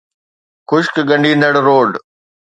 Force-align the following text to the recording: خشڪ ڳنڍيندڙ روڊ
خشڪ 0.69 0.95
ڳنڍيندڙ 1.09 1.53
روڊ 1.67 1.89